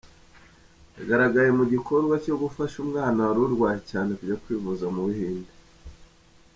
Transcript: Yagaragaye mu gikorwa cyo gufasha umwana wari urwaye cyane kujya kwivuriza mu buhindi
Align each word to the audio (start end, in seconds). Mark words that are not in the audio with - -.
Yagaragaye 0.97 1.49
mu 1.57 1.63
gikorwa 1.73 2.13
cyo 2.25 2.35
gufasha 2.41 2.75
umwana 2.85 3.19
wari 3.27 3.39
urwaye 3.45 3.79
cyane 3.91 4.09
kujya 4.17 4.39
kwivuriza 4.43 4.85
mu 4.93 4.99
buhindi 5.05 5.51